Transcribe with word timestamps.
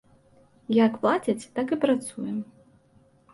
Як 0.85 0.95
плацяць, 1.03 1.49
так 1.59 1.67
і 1.77 1.79
працуем. 1.85 2.41